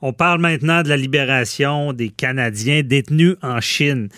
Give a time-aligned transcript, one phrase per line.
[0.00, 4.08] On parle maintenant de la libération des Canadiens détenus en Chine.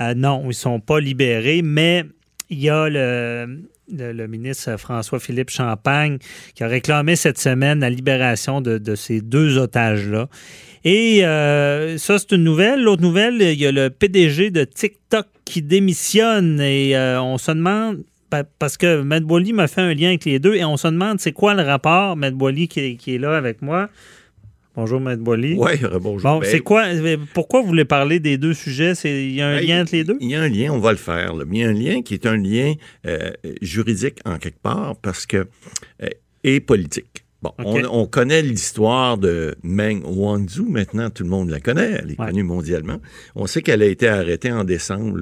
[0.00, 2.04] Euh, non, ils ne sont pas libérés, mais
[2.50, 6.18] il y a le, ministre François-Philippe Champagne
[6.54, 10.28] qui a réclamé cette semaine la libération de, ces deux otages-là.
[10.84, 12.82] Et euh, ça, c'est une nouvelle.
[12.82, 17.52] L'autre nouvelle, il y a le PDG de TikTok qui démissionne et euh, on se
[17.52, 18.02] demande,
[18.58, 21.32] parce que Matt m'a fait un lien avec les deux et on se demande c'est
[21.32, 22.34] quoi le rapport, Matt
[22.68, 23.88] qui, qui, est là avec moi.
[24.74, 25.54] Bonjour, Maître Boily.
[25.58, 26.30] Oui, bonjour.
[26.30, 26.84] Bon, c'est quoi,
[27.34, 28.92] pourquoi vous voulez parler des deux sujets?
[29.04, 30.16] Il y a un ben, lien entre les deux?
[30.20, 31.34] Il y a un lien, on va le faire.
[31.50, 32.74] Il y a un lien qui est un lien
[33.06, 35.46] euh, juridique en quelque part parce que,
[36.02, 36.08] euh,
[36.42, 37.24] et politique.
[37.42, 40.68] Bon, on, connaît l'histoire de Meng Wanzhou.
[40.68, 41.98] Maintenant, tout le monde la connaît.
[42.00, 42.98] Elle est connue mondialement.
[43.34, 45.18] On sait qu'elle a été arrêtée en décembre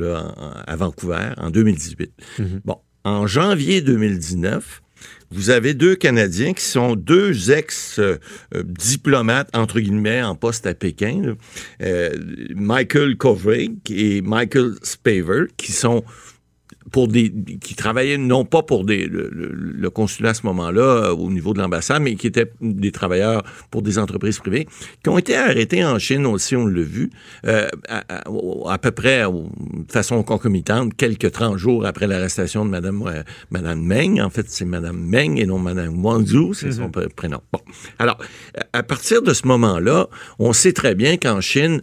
[0.67, 2.13] à Vancouver en 2018.
[2.39, 2.61] Mhm.
[2.67, 4.83] Bon, en janvier 2019,
[5.31, 11.37] vous avez deux Canadiens qui sont deux ex-diplomates, entre guillemets, en poste à Pékin,
[11.83, 12.11] euh,
[12.55, 16.03] Michael Kovrig et Michael Spaver, qui sont
[16.91, 21.31] pour des qui travaillaient non pas pour des le, consulat à ce moment-là euh, au
[21.31, 24.69] niveau de l'ambassade, mais qui étaient des travailleurs pour des entreprises privées,
[25.03, 27.11] qui ont été arrêtés en Chine aussi, on l'a vu,
[27.47, 33.23] euh, à, peu près de façon concomitante, quelques 30 jours après l'arrestation de Madame euh,
[33.51, 34.21] Madame Meng.
[34.21, 37.09] En fait, c'est Madame Meng et non Madame Wangzhou, c'est son mhm.
[37.15, 37.41] prénom.
[37.53, 37.61] Bon,
[37.99, 38.19] alors
[38.73, 40.09] à partir de ce moment-là,
[40.39, 41.83] on sait très bien qu'en Chine,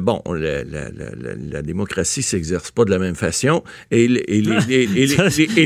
[0.00, 4.86] bon, la, la, la, la démocratie s'exerce pas de la même façon et, et et,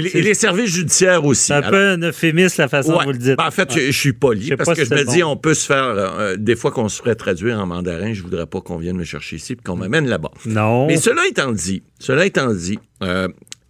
[0.00, 1.46] les, services judiciaires aussi.
[1.46, 3.36] C'est un peu un euphémisme la façon dont vous le dites.
[3.36, 5.84] Ben, en fait, je, suis poli parce que je me dis, on peut se faire,
[5.84, 9.04] euh, des fois qu'on se ferait traduire en mandarin, je voudrais pas qu'on vienne me
[9.04, 10.30] chercher ici et qu'on m'amène là-bas.
[10.46, 10.86] Non.
[10.86, 12.78] Mais cela étant dit, cela étant dit,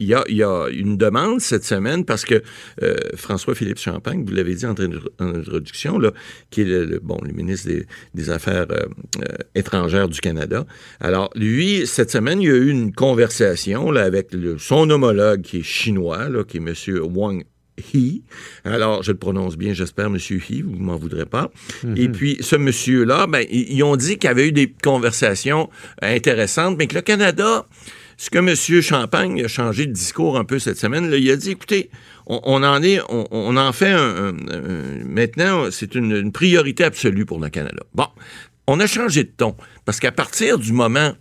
[0.03, 2.43] il y, a, une demande cette semaine parce que
[2.83, 4.75] euh, François-Philippe Champagne, vous l'avez dit en,
[5.19, 6.13] introduction, là,
[6.51, 7.71] qui est le, bon, le ministre
[8.15, 8.87] des, Affaires euh,
[9.19, 10.65] euh, étrangères du Canada.
[11.01, 15.59] Alors, lui, cette semaine, il y a eu une conversation là, avec son homologue qui
[15.59, 16.75] est chinois, là, qui est M.
[17.15, 17.45] Wang
[17.79, 18.23] He.
[18.65, 20.17] Alors, je le prononce bien, j'espère, M.
[20.17, 21.51] He, vous ne m'en voudrez pas.
[21.85, 22.01] Mm-hmm.
[22.01, 25.69] Et puis, ce monsieur-là, ben, ils ont dit qu'il y avait eu des conversations
[26.01, 27.67] intéressantes, mais que le Canada
[28.17, 28.83] ce que M.
[28.83, 31.91] Champagne a changé de discours un peu cette semaine, il a dit, écoutez,
[32.27, 34.33] on, en est, on, en fait un,
[35.05, 37.83] maintenant, c'est une, priorité absolue pour le Canada.
[37.95, 38.07] Bon,
[38.67, 41.15] on a changé de ton parce qu'à partir du moment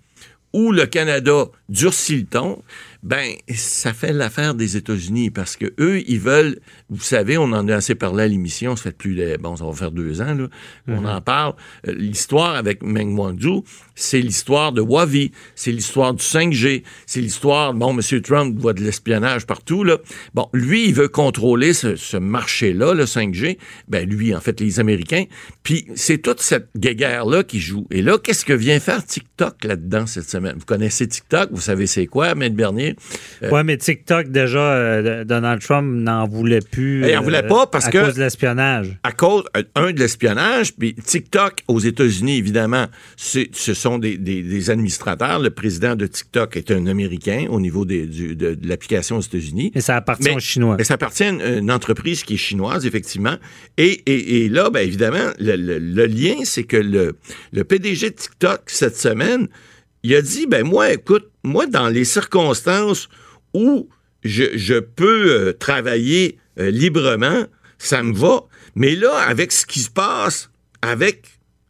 [0.54, 2.64] où le Canada durcit le ton,
[3.04, 7.68] ben ça fait l'affaire des États-Unis parce que eux, ils veulent, vous savez, on en
[7.68, 10.34] a assez parlé à l'émission, ça fait plus de, bon, ça va faire deux ans
[10.36, 10.48] là,
[10.88, 11.16] on mm-hmm.
[11.16, 11.54] en parle.
[11.88, 13.64] Euh, l'histoire avec Meng Wanzhou,
[13.96, 18.22] c'est l'histoire de Huawei, c'est l'histoire du 5G, c'est l'histoire, bon, M.
[18.22, 19.98] Trump voit de l'espionnage partout là.
[20.34, 23.58] Bon, lui, il veut contrôler ce, marché-là, le 5G.
[23.88, 25.26] Ben lui, en fait, les Américains.
[25.64, 27.88] Puis c'est toute cette guéguerre là qui joue.
[27.92, 30.56] Et là, qu'est-ce que vient faire TikTok là-dedans cette semaine?
[30.58, 32.91] Vous connaissez TikTok, vous savez c'est quoi, Maître Bernier?
[33.44, 37.08] Euh, oui, mais TikTok, déjà, euh, Donald Trump n'en voulait plus.
[37.08, 37.98] Il n'en voulait pas parce à que.
[37.98, 38.98] À cause de l'espionnage.
[39.04, 45.40] À cause, euh, un, de l'espionnage, puis TikTok aux États-Unis, évidemment, ce sont des, administrateurs.
[45.40, 49.72] Le président de TikTok est un Américain au niveau de, l'application aux États-Unis.
[49.74, 50.76] Mais ça appartient aux Chinois.
[50.78, 53.36] Mais ça appartient à une entreprise qui est chinoise, effectivement.
[53.78, 57.16] Et, là, bien évidemment, le, lien, c'est que le,
[57.54, 59.48] le PDG de TikTok, cette semaine,
[60.04, 63.10] il a dit, ben moi, écoute, moi, dans les circonstances
[63.54, 63.90] où
[64.24, 67.46] je, peux euh, travailler euh, librement,
[67.78, 68.44] ça me va.
[68.76, 70.50] Mais là, avec ce qui se passe
[70.82, 71.28] avec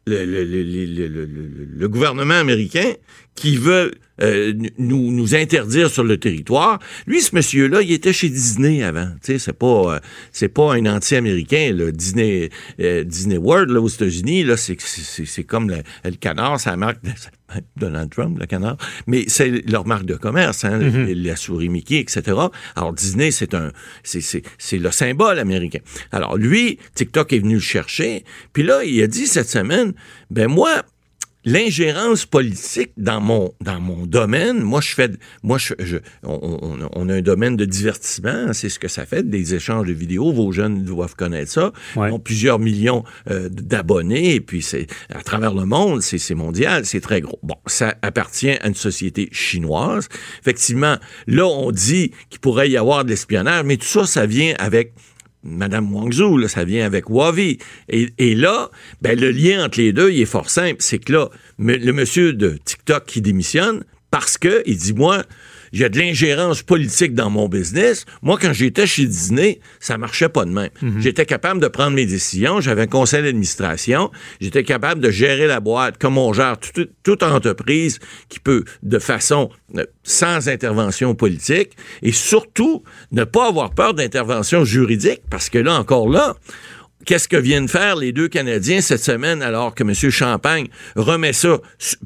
[0.08, 2.94] le, le gouvernement américain
[3.36, 6.80] qui veut euh, nous, nous interdire sur le territoire.
[7.08, 9.08] Lui, ce monsieur-là, il était chez Disney avant.
[9.24, 10.00] Tu sais, c'est pas, euh,
[10.32, 11.72] c'est pas un anti-américain.
[11.74, 12.50] Le Disney,
[12.80, 17.04] euh, Disney World là, aux États-Unis, là, c'est, c'est, comme le, le, canard, ça marque
[17.04, 17.12] de,
[17.78, 18.78] Donald Trump, le canard,
[19.08, 21.14] mais c'est leur marque de commerce, hein, mm-hmm.
[21.24, 22.38] la souris Mickey, etc.
[22.76, 23.72] Alors Disney, c'est un,
[24.04, 25.80] c'est, c'est, c'est le symbole américain.
[26.12, 28.24] Alors lui, TikTok est venu le chercher,
[28.54, 29.94] puis là, il a dit cette semaine,
[30.30, 30.84] ben moi,
[31.44, 35.10] l'ingérence politique dans mon dans mon domaine, moi je fais
[35.44, 35.74] moi je,
[36.24, 40.32] on, a un domaine de divertissement, c'est ce que ça fait des échanges de vidéos,
[40.32, 41.74] vos jeunes doivent connaître ça.
[41.96, 46.86] Ils ont plusieurs millions euh, d'abonnés et puis c'est à travers le monde, c'est mondial,
[46.86, 47.40] c'est très gros.
[47.44, 50.10] Bon, ça appartient à une société chinoise.
[50.42, 50.98] Effectivement,
[51.28, 54.94] là on dit qu'il pourrait y avoir de l'espionnage, mais tout ça ça vient avec
[55.44, 57.58] Madame Wangzhou, ça vient avec Huawei.
[57.90, 58.70] Et, là,
[59.02, 60.78] ben, le lien entre les deux, il est fort simple.
[60.80, 65.24] C'est que là, le monsieur de TikTok qui démissionne parce que il dit, moi,
[65.74, 68.06] il y a de l'ingérence politique dans mon business.
[68.22, 70.70] Moi, quand j'étais chez Disney, ça marchait pas de même.
[70.82, 71.02] Mhm.
[71.02, 72.62] J'étais capable de prendre mes décisions.
[72.62, 74.12] J'avais un conseil d'administration.
[74.40, 79.00] J'étais capable de gérer la boîte comme on gère toute, toute entreprise qui peut, de
[79.00, 81.72] façon euh, sans intervention politique,
[82.02, 86.36] et surtout ne pas avoir peur d'intervention juridique, parce que là, encore là,
[87.06, 89.94] Qu'est-ce que viennent faire les deux Canadiens cette semaine alors que M.
[89.94, 91.60] Champagne remet ça?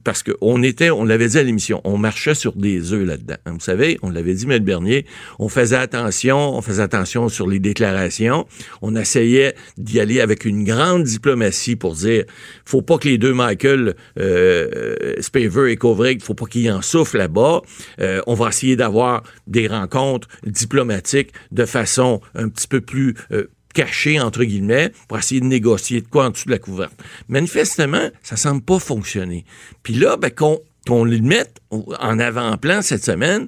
[0.03, 3.35] Parce qu'on était, on l'avait dit à l'émission, on marchait sur des œufs là-dedans.
[3.47, 4.59] Vous savez, on l'avait dit, M.
[4.59, 5.05] Bernier,
[5.39, 8.47] on faisait attention, on faisait attention sur les déclarations,
[8.81, 12.23] on essayait d'y aller avec une grande diplomatie pour dire,
[12.65, 17.17] faut pas que les deux Michael euh, Spaver et Kovrig, faut pas qu'ils en souffrent
[17.17, 17.61] là-bas.
[17.99, 23.49] Euh, on va essayer d'avoir des rencontres diplomatiques de façon un petit peu plus euh,
[23.75, 26.93] caché, entre guillemets, pour essayer de négocier de quoi en dessous de la couverte.
[27.27, 29.45] Manifestement, ça semble pas fonctionner.
[29.83, 33.47] Puis là, ben, qu'on le mette en avant-plan cette semaine,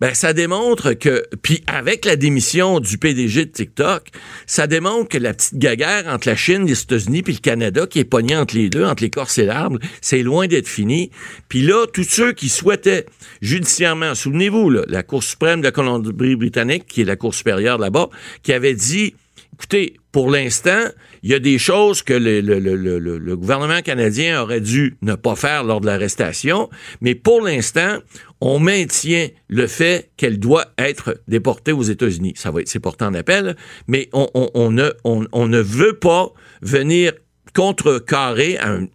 [0.00, 4.08] ben ça démontre que, puis avec la démission du PDG de TikTok,
[4.46, 8.00] ça démontre que la petite gaguerre entre la Chine, les États-Unis puis le Canada, qui
[8.00, 11.10] est pognée entre les deux, entre l'écorce et l'arbre, c'est loin d'être fini.
[11.48, 13.06] Puis là, tous ceux qui souhaitaient
[13.40, 18.08] judiciairement, souvenez-vous, la Cour suprême de la Colombie-Britannique, qui est la Cour supérieure là-bas,
[18.42, 19.14] qui avait dit
[19.54, 20.80] Écoutez, pour l'instant,
[21.22, 25.80] il y a des choses que le, gouvernement canadien aurait dû ne pas faire lors
[25.80, 26.68] de l'arrestation,
[27.00, 27.98] mais pour l'instant,
[28.40, 32.32] on maintient le fait qu'elle doit être déportée aux États-Unis.
[32.34, 33.54] Ça va être, c'est porté en appel,
[33.86, 37.12] mais on ne veut pas venir
[37.54, 38.86] contrecarrer un,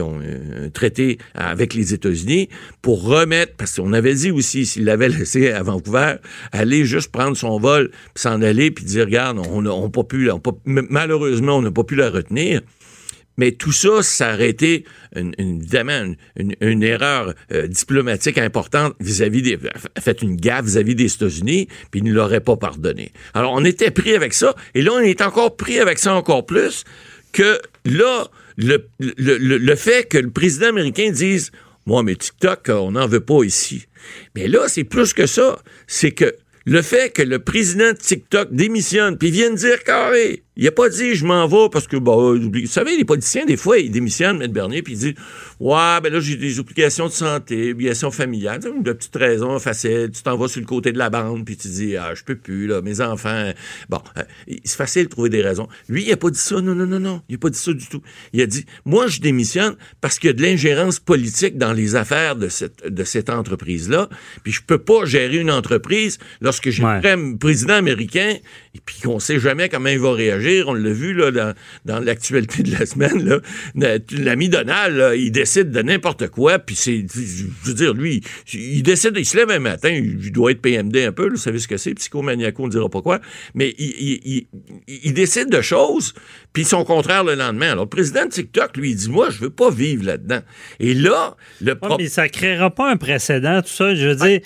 [0.00, 2.48] ont un traité avec les États-Unis
[2.80, 6.16] pour remettre, parce qu'on avait dit aussi, s'il l'avait laissé à Vancouver,
[6.52, 10.30] aller juste prendre son vol, s'en aller, puis dire, regarde, on n'a pas pu,
[10.64, 12.60] malheureusement, on n'a pas pu la retenir.
[13.36, 14.84] Mais tout ça, ça aurait été
[15.16, 19.58] une, évidemment une, erreur euh, diplomatique importante vis-à-vis des.
[19.98, 23.12] fait une gaffe vis-à-vis des États-Unis, puis ils ne l'auraient pas pardonné.
[23.34, 26.46] Alors, on était pris avec ça, et là, on est encore pris avec ça encore
[26.46, 26.84] plus
[27.34, 31.50] que là, le, fait que le président américain dise
[31.84, 33.86] Moi, mais TikTok, on n'en veut pas ici.
[34.34, 35.58] Mais là, c'est plus que ça.
[35.86, 36.34] C'est que
[36.64, 40.88] le fait que le président de TikTok démissionne, puis vienne dire carré, il a pas
[40.88, 44.40] dit je m'en vais parce que, bon, vous savez, les politiciens, des fois, ils démissionnent,
[44.40, 44.52] M.
[44.52, 45.14] Bernier, puis ils disent
[45.58, 50.10] Ouais, ben là, j'ai des obligations de santé, obligations familiales, une petite raison facile.
[50.14, 52.36] Tu t'en vas sur le côté de la bande, puis tu dis Ah, je peux
[52.36, 53.52] plus, là, mes enfants.
[53.88, 54.22] Bon, euh,
[54.64, 55.68] c'est facile de trouver des raisons.
[55.88, 57.22] Lui, il a pas dit ça, non, non, non, non.
[57.28, 58.02] Il a pas dit ça du tout.
[58.32, 61.96] Il a dit Moi, je démissionne parce qu'il y a de l'ingérence politique dans les
[61.96, 64.08] affaires de cette, de cette entreprise-là,
[64.44, 68.36] puis je peux pas gérer une entreprise lorsque j'ai un président américain,
[68.74, 71.30] et puis qu'on sait jamais comment il va réagir on l'a vu là,
[71.84, 73.40] dans, l'actualité de la semaine.
[74.12, 79.14] L'ami Donald, il décide de n'importe quoi, puis c'est, je veux dire, lui, il décide,
[79.16, 81.76] il se lève un matin, il doit être PMD un peu, vous savez ce que
[81.76, 83.20] c'est, psychomaniaco, on ne dira pas quoi,
[83.54, 86.14] mais il, décide de choses,
[86.52, 87.72] puis son contraire le lendemain.
[87.72, 90.40] Alors, le président de TikTok, lui, il dit, moi, je veux pas vivre là-dedans.
[90.80, 91.76] Et là, le...
[91.98, 94.40] mais ça créera pas un précédent, tout ça, je veux dire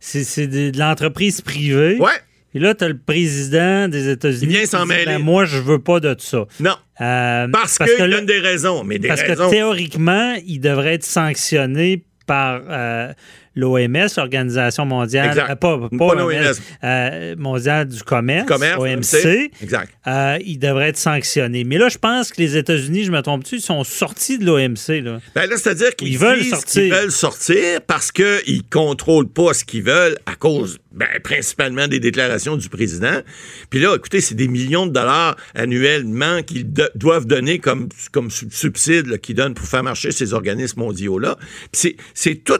[0.00, 1.98] c'est de, l'entreprise privée.
[1.98, 2.08] Ouais.
[2.54, 4.52] Et là, tu as le président des États-Unis.
[4.52, 5.04] Il vient s'en mêler.
[5.04, 6.46] Ben, moi, je veux pas de ça.
[6.58, 6.74] Non.
[7.00, 8.82] Euh, parce, qu'il donne des raisons.
[8.84, 13.12] Mais des parce que théoriquement, il devrait être sanctionné par euh,
[13.60, 16.54] l'OMS, l'Organisation mondiale, euh, pas, pas, l'OMS,
[16.84, 19.50] euh, mondiale du commerce, OMC.
[19.62, 19.92] Exact.
[20.06, 21.64] Euh, il devrait être sanctionné.
[21.64, 25.02] Mais là, je pense que les États-Unis, je me trompe-tu, ils sont sortis de l'OMC.
[25.02, 25.20] Là.
[25.34, 26.84] Ben là, c'est-à-dire qu'ils veulent sortir.
[26.84, 28.24] Ils veulent sortir parce qu'ils
[28.56, 33.20] ne contrôlent pas ce qu'ils veulent à cause ben, principalement des déclarations du président.
[33.70, 39.18] Puis là, écoutez, c'est des millions de dollars annuellement qu'ils doivent donner comme, comme subside
[39.20, 41.38] qu'ils donnent pour faire marcher ces organismes mondiaux-là.
[41.72, 42.58] C'est tout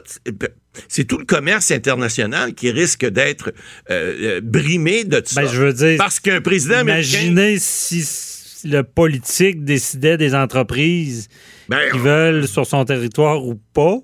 [0.88, 3.52] c'est tout le commerce international qui risque d'être
[3.90, 5.52] euh, euh, brimé de tout ben, ça.
[5.52, 8.04] Je veux dire, parce qu'un président imaginez si
[8.68, 11.28] le politique décidait des entreprises
[11.68, 13.96] ben, qui veulent sur son territoire ou pas.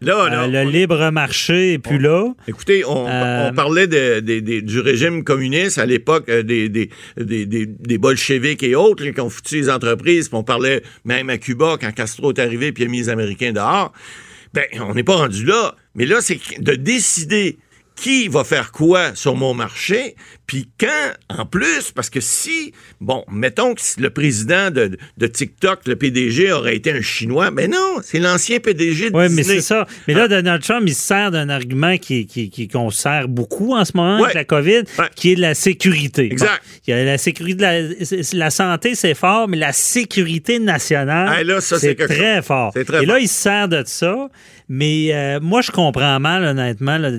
[0.00, 2.32] Là, euh, le libre marché et puis là.
[2.46, 9.20] Écoutez, on, parlait du régime communiste à l'époque des, des, des, bolcheviks et autres qui
[9.20, 10.30] ont foutu les entreprises.
[10.32, 13.92] on parlait même à Cuba quand Castro est arrivé puis a mis les Américains dehors.
[14.54, 15.74] Ben, on n'est pas rendu là.
[15.98, 17.58] Mais là, c'est de décider
[18.00, 20.14] qui va faire quoi sur mon marché,
[20.46, 25.96] puis quand, en plus, parce que si, bon, mettons que le président de, TikTok, le
[25.96, 29.86] PDG, aurait été un Chinois, mais non, c'est l'ancien PDG de Oui, mais c'est ça.
[30.06, 30.28] Mais là, ah.
[30.28, 34.34] Donald Trump, il sert d'un argument qui, qui, qu'on sert beaucoup en ce moment avec
[34.34, 36.26] la COVID, qui est de la sécurité.
[36.26, 36.62] Exact.
[36.86, 37.80] il y a la sécurité, la,
[38.32, 42.72] la santé, c'est fort, mais la sécurité nationale, c'est très fort.
[42.76, 44.28] Et là, il sert de ça.
[44.68, 46.98] Mais euh, moi, je comprends mal, honnêtement.
[46.98, 47.10] Là,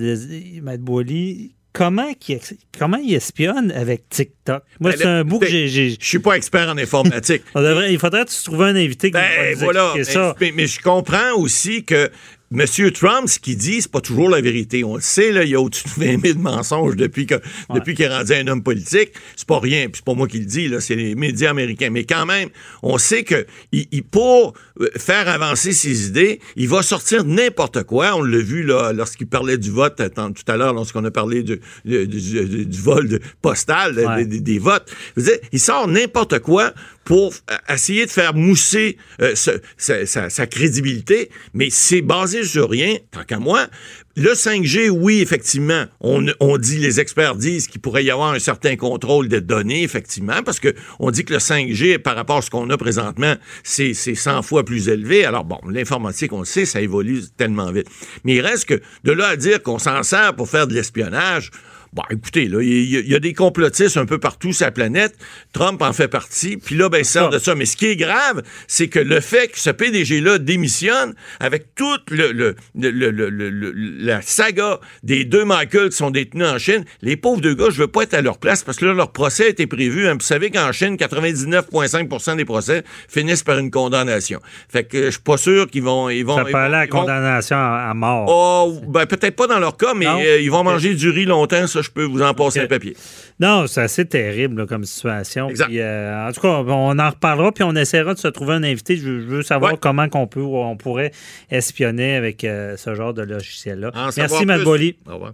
[0.62, 2.38] Matt Boily, comment, il,
[2.78, 4.62] comment il espionne avec TikTok?
[4.78, 5.90] Moi, Ben, c'est un bout que ben, j'ai.
[5.90, 7.42] Je suis pas expert en informatique.
[7.54, 9.92] on devrait- il faudrait que tu trouves un invité qui Ben, nous voilà.
[9.96, 10.36] expliquer Mais, ça.
[10.40, 12.10] mais- mais je comprends aussi que
[12.52, 12.64] M.
[12.92, 14.82] Trump, ce qu'il dit, c'est pas toujours la vérité.
[14.82, 17.36] On le sait, là, il y a au-dessus de 20 000 mensonges depuis que
[17.72, 19.12] depuis qu'il est rendu un homme politique.
[19.36, 21.90] C'est pas rien, puis c'est pas moi qui le dis, là, c'est les médias américains.
[21.90, 22.48] Mais quand même,
[22.82, 27.84] on sait que il, il- pour euh, faire avancer ses idées, il va sortir n'importe
[27.84, 28.16] quoi.
[28.16, 31.10] On l'a vu là lorsqu'il parlait du vote euh, tant- tout à l'heure, lorsqu'on a
[31.12, 34.24] parlé du, du- du- du- vol de- postal, Ouais.
[34.24, 34.90] des, des votes.
[35.16, 36.72] Dire, il sort n'importe quoi
[37.10, 43.24] pour euh, essayer de faire mousser euh, sa, crédibilité, mais c'est basé sur rien, tant
[43.24, 43.66] qu'à moi.
[44.14, 48.76] Le 5G, oui, effectivement, on, dit, les experts disent qu'il pourrait y avoir un certain
[48.76, 52.50] contrôle des données, effectivement, parce que on dit que le 5G, par rapport à ce
[52.50, 55.24] qu'on a présentement, c'est 100 fois plus élevé.
[55.24, 57.88] Alors bon, l'informatique, on le sait, ça évolue tellement vite.
[58.22, 61.50] Mais il reste que de là à dire qu'on s'en sert pour faire de l'espionnage,
[61.92, 64.64] Bon, écoutez, là, il y, a- il y a des complotistes un peu partout sur
[64.64, 65.14] la planète.
[65.52, 66.56] Trump en fait partie.
[66.56, 67.56] Puis là, ben, il sort de ça.
[67.56, 72.08] Mais ce qui est grave, c'est que le fait que ce PDG-là démissionne avec toute
[72.10, 73.72] le, le- le- le-
[74.04, 77.78] la saga des deux Michael qui sont détenus en Chine, les pauvres deux gars, je
[77.80, 80.06] veux pas être à leur place parce que là, leur procès a été prévu.
[80.06, 80.14] hein.
[80.14, 84.40] Vous savez qu'en Chine, 99,5% des procès finissent par une condamnation.
[84.68, 86.08] Fait que je suis pas sûr qu'ils vont...
[86.08, 88.26] Ils vont Ça peut vont- aller à vont- condamnation à mort.
[88.28, 91.66] Oh, ben peut-être pas dans leur cas, mais euh, ils vont manger du riz longtemps,
[91.66, 92.64] ça, je peux vous en passer Ok.
[92.66, 92.96] un papier.
[93.38, 95.48] Non, c'est assez terrible là, comme situation.
[95.48, 95.66] Exact.
[95.66, 98.62] Puis, euh, en tout cas, on en reparlera, puis on essaiera de se trouver un
[98.62, 98.96] invité.
[98.96, 99.78] Je veux, savoir Ouais.
[99.80, 101.12] comment qu'on peut, on pourrait
[101.50, 103.90] espionner avec euh, ce genre de logiciel-là.
[104.16, 104.60] Merci, Matt.
[104.60, 105.32] Au revoir.